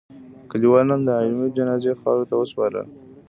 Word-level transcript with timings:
کلیوالو 0.49 0.89
نن 0.97 1.01
د 1.07 1.09
علي 1.19 1.47
جنازه 1.57 1.93
خاورو 2.01 2.27
ته 2.29 2.35
و 2.37 2.43
سپارله. 2.51 2.83